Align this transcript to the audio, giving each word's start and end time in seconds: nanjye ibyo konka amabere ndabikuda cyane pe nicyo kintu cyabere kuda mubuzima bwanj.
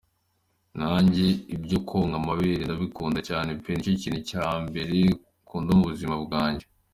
nanjye 0.79 1.25
ibyo 1.55 1.77
konka 1.87 2.15
amabere 2.21 2.61
ndabikuda 2.65 3.19
cyane 3.29 3.49
pe 3.61 3.71
nicyo 3.73 3.91
kintu 4.01 4.19
cyabere 4.29 5.01
kuda 5.47 5.71
mubuzima 5.77 6.15
bwanj. 6.25 6.59